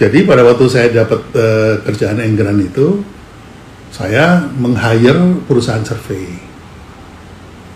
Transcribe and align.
Jadi 0.00 0.24
pada 0.24 0.40
waktu 0.40 0.64
saya 0.64 0.88
dapat 1.04 1.20
uh, 1.36 1.84
kerjaan 1.84 2.24
Enggran 2.24 2.56
itu, 2.56 3.04
saya 3.92 4.48
meng-hire 4.56 5.44
perusahaan 5.44 5.84
survei. 5.84 6.40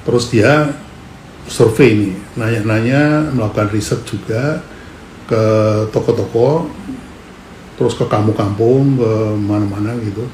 Terus 0.09 0.33
dia 0.33 0.73
survei 1.45 1.93
ini, 1.93 2.11
nanya-nanya, 2.41 3.29
melakukan 3.29 3.69
riset 3.77 4.01
juga 4.09 4.65
ke 5.29 5.45
toko-toko, 5.93 6.65
terus 7.77 7.93
ke 7.93 8.09
kampung-kampung, 8.09 8.97
ke 8.97 9.13
mana-mana 9.45 9.93
gitu. 10.01 10.25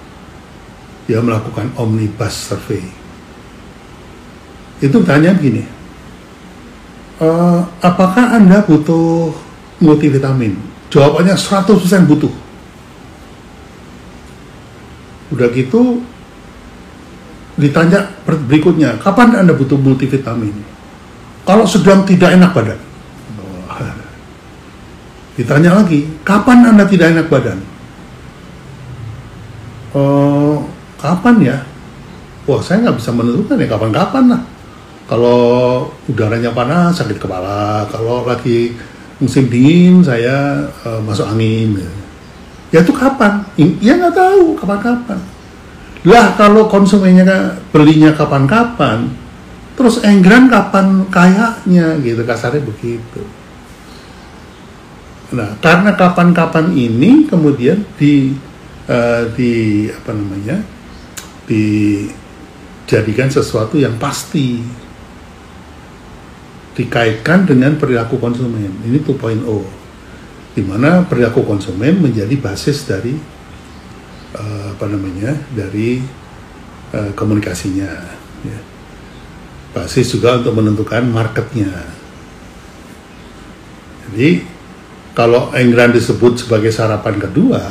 Dia 1.11 1.19
melakukan 1.19 1.75
omnibus 1.75 2.55
survei. 2.55 2.87
Itu 4.79 5.03
tanya 5.03 5.35
begini, 5.35 5.67
e, 7.19 7.29
apakah 7.83 8.39
Anda 8.39 8.63
butuh 8.65 9.35
multivitamin? 9.83 10.80
Jawabannya 10.91 11.39
100% 11.39 12.11
butuh. 12.11 12.33
Udah 15.31 15.47
gitu 15.55 16.03
ditanya 17.55 18.11
berikutnya, 18.27 18.99
kapan 18.99 19.39
Anda 19.39 19.55
butuh 19.55 19.79
multivitamin? 19.79 20.55
Kalau 21.47 21.65
sedang 21.69 22.03
tidak 22.03 22.35
enak 22.35 22.51
badan. 22.51 22.81
Ditanya 25.39 25.79
lagi, 25.81 26.05
kapan 26.27 26.75
Anda 26.75 26.85
tidak 26.85 27.17
enak 27.17 27.27
badan? 27.31 27.59
Oh, 29.95 30.67
kapan 30.99 31.37
ya? 31.41 31.59
Wah, 32.45 32.61
saya 32.61 32.83
nggak 32.83 32.99
bisa 32.99 33.11
menentukan 33.15 33.57
ya 33.57 33.69
kapan-kapan 33.71 34.25
lah. 34.37 34.43
Kalau 35.07 35.41
udaranya 36.07 36.55
panas, 36.55 36.99
sakit 36.99 37.19
kepala. 37.19 37.87
Kalau 37.91 38.23
lagi 38.27 38.75
musim 39.21 39.47
dingin 39.53 40.01
saya 40.01 40.67
uh, 40.83 41.01
masuk 41.05 41.29
angin. 41.29 41.77
Ya 42.73 42.81
itu 42.81 42.91
kapan? 42.97 43.45
Ya 43.79 44.01
nggak 44.01 44.17
tahu 44.17 44.57
kapan-kapan. 44.57 45.21
Lah 46.09 46.33
kalau 46.41 46.65
konsumennya 46.67 47.61
belinya 47.71 48.17
kapan-kapan 48.17 49.13
terus 49.77 50.01
enggran 50.01 50.49
kapan 50.49 51.05
kayaknya 51.13 52.01
gitu. 52.01 52.25
Kasarnya 52.25 52.65
begitu. 52.65 53.21
Nah 55.37 55.55
karena 55.61 55.93
kapan-kapan 55.95 56.73
ini 56.73 57.29
kemudian 57.29 57.85
di 58.01 58.33
uh, 58.89 59.29
di 59.37 59.87
apa 59.93 60.11
namanya 60.17 60.65
dijadikan 61.51 63.29
sesuatu 63.29 63.77
yang 63.77 64.01
pasti 64.01 64.65
dikaitkan 66.81 67.45
dengan 67.45 67.77
perilaku 67.77 68.17
konsumen. 68.17 68.73
Ini 68.89 69.05
2.0 69.05 69.45
di 70.57 70.63
mana 70.65 71.05
perilaku 71.05 71.45
konsumen 71.45 72.01
menjadi 72.01 72.33
basis 72.41 72.89
dari 72.89 73.15
uh, 74.35 74.73
apa 74.73 74.87
namanya 74.89 75.37
dari 75.53 76.01
uh, 76.97 77.13
komunikasinya. 77.13 77.91
Ya. 78.49 78.59
Basis 79.77 80.17
juga 80.17 80.41
untuk 80.41 80.57
menentukan 80.57 81.05
marketnya. 81.05 81.71
Jadi 84.11 84.43
kalau 85.15 85.53
engran 85.55 85.95
disebut 85.95 86.43
sebagai 86.43 86.75
sarapan 86.75 87.21
kedua, 87.21 87.63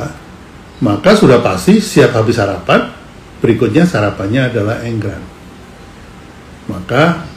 maka 0.80 1.12
sudah 1.12 1.44
pasti 1.44 1.82
siap 1.82 2.16
habis 2.16 2.40
sarapan, 2.40 2.88
berikutnya 3.44 3.84
sarapannya 3.84 4.48
adalah 4.48 4.80
engran. 4.80 5.20
Maka 6.70 7.28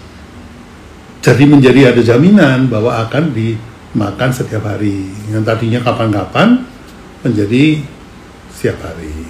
jadi 1.23 1.47
menjadi 1.47 1.95
ada 1.95 2.03
jaminan 2.03 2.67
bahwa 2.67 2.99
akan 3.07 3.31
dimakan 3.31 4.29
setiap 4.35 4.67
hari. 4.67 5.07
Yang 5.31 5.43
tadinya 5.47 5.79
kapan-kapan 5.79 6.67
menjadi 7.23 7.79
setiap 8.51 8.83
hari. 8.83 9.23